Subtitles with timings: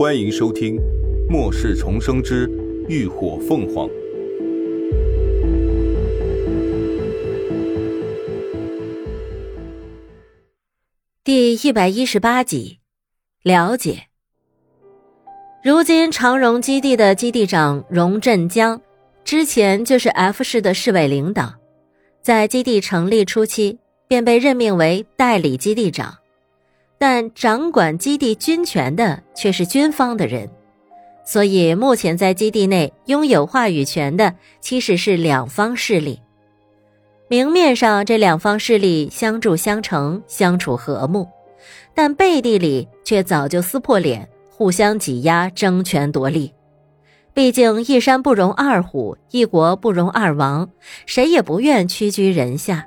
[0.00, 0.76] 欢迎收听
[1.28, 2.50] 《末世重生之
[2.88, 3.86] 浴火凤凰》
[11.22, 12.78] 第一百一十八集。
[13.42, 14.04] 了解。
[15.62, 18.80] 如今长荣基地的基地长荣振江，
[19.22, 21.52] 之前就是 F 市的市委领导，
[22.22, 23.78] 在基地成立初期
[24.08, 26.19] 便被任命为代理基地长。
[27.02, 30.50] 但掌管基地军权的却是军方的人，
[31.24, 36.20] 所以目前在基地内拥有话语权的其实是两方势力。
[37.26, 41.26] 明面上这两方势力相助相成，相处和睦，
[41.94, 46.52] 但背地里却早就撕破脸，互相挤压，争权夺利。
[47.32, 50.68] 毕竟一山不容二虎，一国不容二王，
[51.06, 52.86] 谁也不愿屈居人下。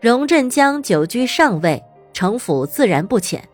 [0.00, 1.84] 荣振江久居上位。
[2.18, 3.48] 城府自然不浅，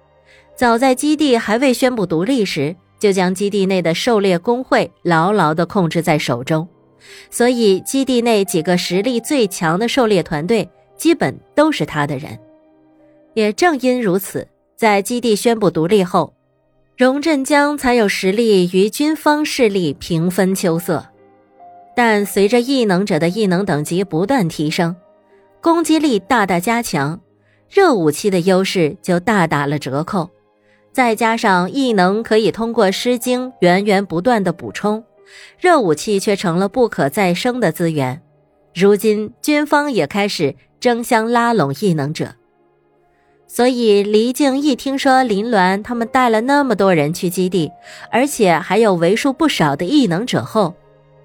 [0.56, 6.66] 早在基地还未宣布独立时，就将基地内的狩猎工会牢牢地控制在手中，
[7.30, 12.38] 所以基地内几个实力最强的狩猎团队基本都是他的人。
[13.34, 16.32] 也正因如此，在基地宣布独立后，
[16.96, 21.04] 荣振江才有实力与军方势力平分秋色。
[21.94, 24.96] 但随着异能者的异能等级不断提升，
[25.60, 27.20] 攻击力大大加强。
[27.70, 30.30] 热武器的优势就大打了折扣，
[30.92, 35.02] 再加上异能可以通过诗经源源不断的补充，
[35.58, 38.22] 热武器却成了不可再生的资源。
[38.74, 42.34] 如今军方也开始争相拉拢异能者，
[43.46, 47.70] 所以黎静一听说林鸾他们带了那么多人去基地，
[48.10, 50.74] 而且还有为数不少的异能者后，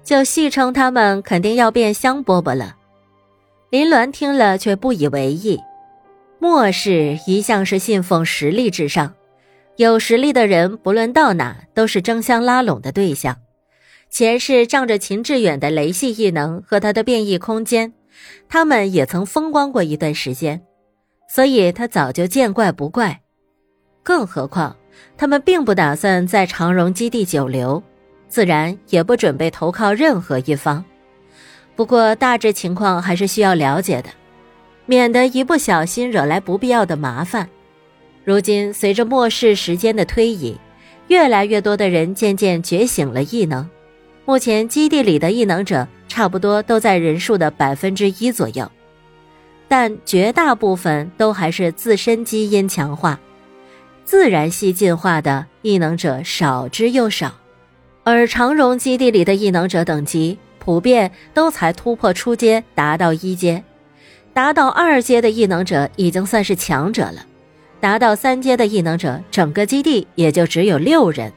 [0.02, 2.76] 就戏称他们肯定要变香饽饽了。
[3.70, 5.60] 林鸾听了却不以为意。
[6.42, 9.12] 末世一向是信奉实力至上，
[9.76, 13.36] 有实力的人不论到哪都是争相拉拢的对象。
[14.08, 17.92] 前世仗着秦志远的雷系异能和他的变异空间，
[18.48, 20.62] 他们也曾风光过一段时间，
[21.28, 23.20] 所以他早就见怪不怪。
[24.02, 24.74] 更何况
[25.18, 27.82] 他们并不打算在长荣基地久留，
[28.28, 30.82] 自然也不准备投靠任何一方。
[31.76, 34.08] 不过大致情况还是需要了解的。
[34.90, 37.48] 免得一不小心惹来不必要的麻烦。
[38.24, 40.56] 如今随着末世时间的推移，
[41.06, 43.70] 越来越多的人渐渐觉醒了异能。
[44.24, 48.68] 目前基地里的异能者差不多都在人数的百分之一左右，
[49.68, 53.20] 但绝大部分都还是自身基因强化，
[54.04, 57.32] 自然系进化的异能者少之又少。
[58.02, 63.62] 而长荣基地里的异能者等级普遍都才突破初阶，达到一阶。
[64.32, 67.26] 达到二阶的异能者已经算是强者了，
[67.80, 71.32] 达到三阶的异能者，整个基地也就只有六人，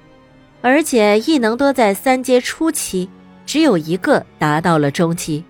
[0.61, 3.09] 而且异能多在三阶初期，
[3.45, 5.43] 只有一个达到了中期。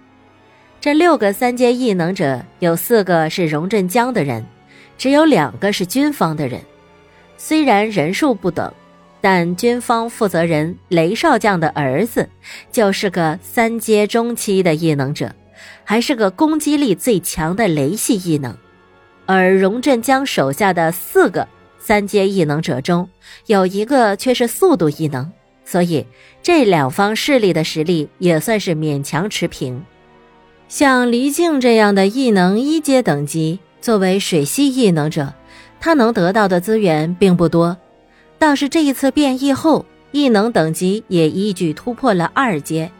[0.79, 4.45] 这六个三阶异能者有四个是荣振江的人，
[4.97, 6.61] 只有两个是军方的人。
[7.37, 8.73] 虽然人数不等，
[9.19, 12.29] 但军方负责人雷少将的儿子
[12.71, 15.33] 就是个三阶中期的异能者。
[15.83, 18.57] 还是个攻击力最强的雷系异能，
[19.25, 21.47] 而荣振江手下的四个
[21.77, 23.09] 三阶异能者中，
[23.47, 25.31] 有一个却是速度异能，
[25.65, 26.05] 所以
[26.41, 29.83] 这两方势力的实力也算是勉强持平。
[30.67, 35.33] 像黎静这样的异能一阶等级，作为水系异能者，
[35.79, 37.77] 他能得到的资源并不多，
[38.39, 42.91] 倒是这一次变异后，异能等级也一举突破了二阶。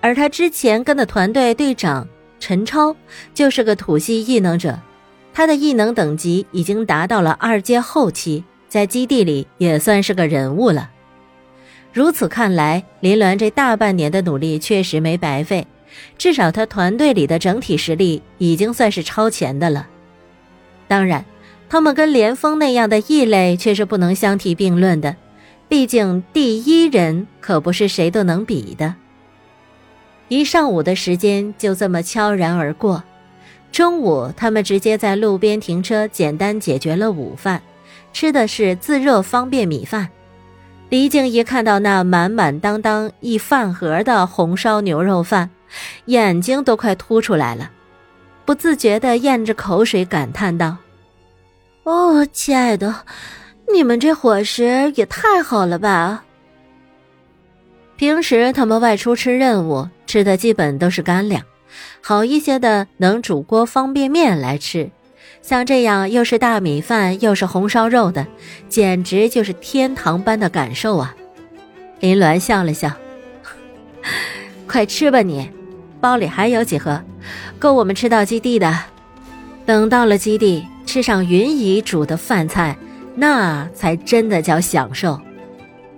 [0.00, 2.06] 而他之前跟的团队队长
[2.38, 2.94] 陈超
[3.34, 4.78] 就是个土系异能者，
[5.34, 10.90] 他的异能等级已经达到了二阶后期，在基地里也算是个人物了。
[11.92, 15.66] 如此看来，林鸾这大半年的努力确实没白费，
[16.16, 19.88] 至少他团队里的整体实力已经算是超前的了。
[20.86, 21.24] 当然，
[21.68, 25.16] 他们跟连峰那样的异类却是不能相提并论的，
[25.68, 28.94] 毕竟第一人可不是谁都能比的。
[30.28, 33.02] 一上午的时间就这么悄然而过，
[33.72, 37.62] 中午他们直接在路边停车，简单解决了午饭，
[38.12, 40.08] 吃的是自热方便米饭。
[40.90, 45.50] 黎静一看到那满满当当一饭盒的红烧牛肉饭，
[46.06, 47.70] 眼睛都快凸出来了，
[48.44, 50.76] 不自觉地咽着口水感叹道
[51.84, 52.94] ：“哦，亲爱的，
[53.72, 56.24] 你们这伙食也太好了吧！”
[57.96, 59.88] 平时他们外出吃任务。
[60.08, 61.44] 吃的基本都是干粮，
[62.00, 64.90] 好一些的能煮锅方便面来吃，
[65.42, 68.26] 像这样又是大米饭又是红烧肉的，
[68.70, 71.14] 简直就是天堂般的感受啊！
[72.00, 72.90] 林鸾笑了笑
[74.66, 75.50] ：“快吃吧你，
[76.00, 77.02] 包里还有几盒，
[77.58, 78.74] 够我们吃到基地的。
[79.66, 82.74] 等到了基地，吃上云姨煮的饭菜，
[83.14, 85.20] 那才真的叫享受。”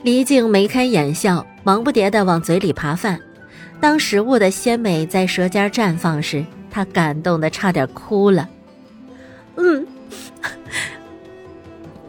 [0.02, 3.20] 黎静眉开眼笑，忙不迭地往嘴里扒饭。
[3.80, 8.48] 当食物的鲜美在舌尖绽放时，他感动的差点哭了。
[9.56, 9.86] 嗯，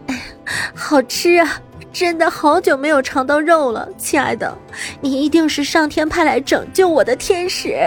[0.76, 1.62] 好吃啊！
[1.94, 4.58] 真的好久没有尝到肉了，亲爱的，
[5.02, 7.78] 你一定是上天派来拯救我的天使。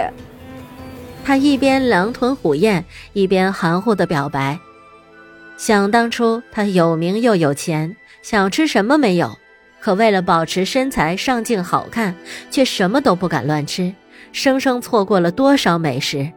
[1.23, 4.59] 他一边狼吞虎咽，一边含糊的表白。
[5.57, 9.35] 想当初，他有名又有钱，想吃什么没有，
[9.85, 12.15] 可为了保持身材上镜好看，
[12.49, 13.93] 却什么都不敢乱吃，
[14.31, 16.27] 生生错过了多少美食。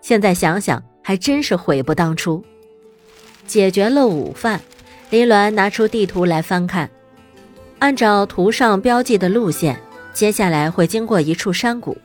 [0.00, 2.44] 现在想想，还真是悔不当初。
[3.46, 4.60] 解决了午饭，
[5.10, 6.90] 林鸾拿出地图来翻看，
[7.78, 9.78] 按照图上标记的路线，
[10.12, 11.96] 接下来会经过一处山谷，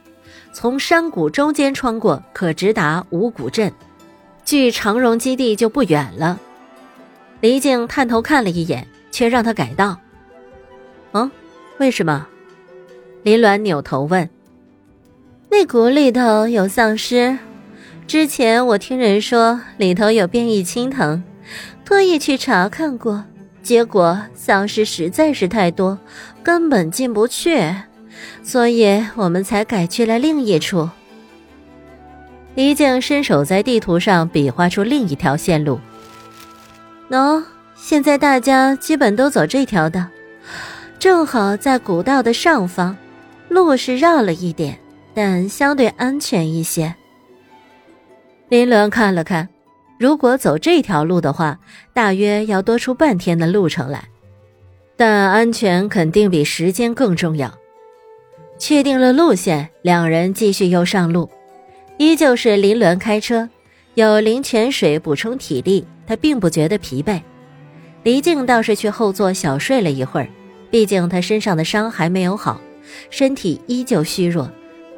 [0.53, 3.73] 从山谷中间穿过，可直达五谷镇，
[4.45, 6.39] 距长荣基地就不远了。
[7.39, 9.97] 黎静探头看了一眼，却让他改道。
[11.13, 11.29] 嗯，
[11.77, 12.27] 为什么？
[13.23, 14.29] 林鸾扭头问。
[15.49, 17.37] 那谷里头有丧尸，
[18.07, 21.21] 之前我听人说里头有变异青藤。
[21.83, 23.25] 特意去查看过，
[23.61, 25.99] 结果丧尸实在是太多，
[26.41, 27.75] 根本进不去，
[28.41, 30.89] 所以我们才改去了另一处。
[32.55, 35.81] 李靖伸手在地图上比划出另一条线路。
[37.09, 37.43] 喏，
[37.75, 40.07] 现在大家基本都走这条的，
[41.01, 42.95] 正好在古道的上方，
[43.49, 44.77] 路是绕了一点，
[45.15, 46.93] 但相对安全一些。
[48.49, 49.49] 林伦看了看。
[49.97, 51.57] 如果走这条路的话，
[51.91, 54.03] 大约要多出半天的路程来，
[54.95, 57.51] 但安全肯定比时间更重要。
[58.59, 61.27] 确定了路线，两人继续又上路，
[61.97, 63.49] 依旧是林鸾开车，
[63.95, 67.19] 有灵泉水补充体力，他并不觉得疲惫。
[68.03, 70.29] 黎静倒是去后座小睡了一会儿，
[70.71, 72.59] 毕竟他身上的伤还没有好，
[73.09, 74.49] 身体依旧虚弱，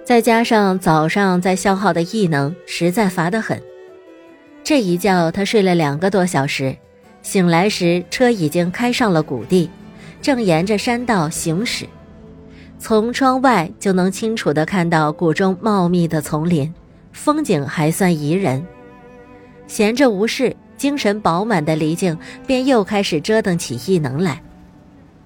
[0.05, 3.61] 再加上早上在消耗的异能，实在乏得很。
[4.63, 6.77] 这一觉，他睡了两个多小时，
[7.23, 9.69] 醒来时车已经开上了谷地，
[10.21, 11.85] 正沿着山道行驶。
[12.77, 16.71] 从窗外就能清楚地看到谷中茂密的丛林，
[17.13, 18.63] 风景还算宜人。
[19.65, 24.41] 闲着无事，精神饱满的黎静便又开始折腾起异能来。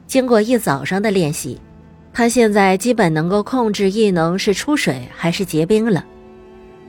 [0.08, 1.60] 经过一早上的练习，
[2.14, 6.04] 他现在基本能够控制异能是出水还是结冰了。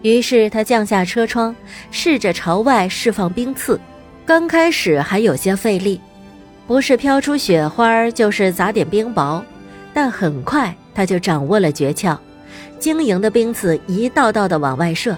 [0.02, 1.54] 于是他降下车窗，
[1.90, 3.78] 试着朝外释放冰刺。
[4.24, 6.00] 刚开始还有些费力，
[6.66, 9.42] 不是飘出雪花，就是砸点冰雹。
[9.92, 12.16] 但很快他就掌握了诀窍，
[12.78, 15.16] 晶莹的冰刺一道道的往外射。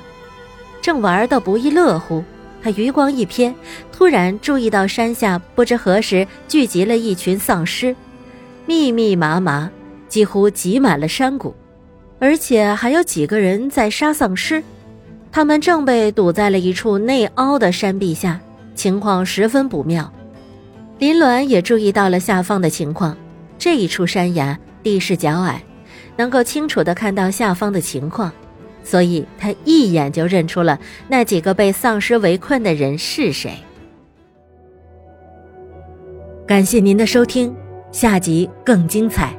[0.80, 2.24] 正玩得不亦乐乎，
[2.62, 3.54] 他余光一瞥，
[3.90, 7.94] 突然注意到山下不知何时聚集了一群丧尸，
[8.66, 9.70] 密密麻麻，
[10.08, 11.54] 几乎挤满了山谷。
[12.18, 14.62] 而且还有几个人在杀丧尸，
[15.32, 18.38] 他们正被堵在了一处内凹的山壁下，
[18.74, 20.12] 情况十分不妙。
[20.98, 23.16] 林鸾也注意到了下方的情况，
[23.58, 25.62] 这一处山崖地势较矮，
[26.16, 28.30] 能够清楚地看到下方的情况，
[28.90, 33.52] 所以他一眼就认出了那几个被丧尸围困的人是谁。
[36.44, 37.54] 感谢您的收听，
[37.92, 39.32] 下集更精彩。